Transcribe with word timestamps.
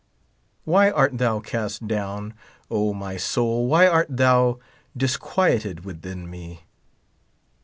Wh}' 0.67 0.91
art 0.95 1.15
thou 1.19 1.39
cast 1.41 1.87
down, 1.87 2.33
Omy 2.71 3.19
soul, 3.21 3.67
why 3.67 3.85
art 3.85 4.07
thou 4.09 4.57
dis 4.97 5.15
quieted 5.15 5.85
within 5.85 6.27
me 6.27 6.63